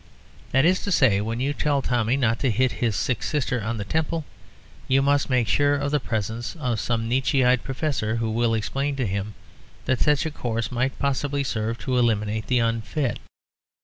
[0.51, 3.77] That is to say, when you tell Tommy not to hit his sick sister on
[3.77, 4.25] the temple,
[4.87, 9.05] you must make sure of the presence of some Nietzscheite professor, who will explain to
[9.05, 9.35] him
[9.85, 13.19] that such a course might possibly serve to eliminate the unfit.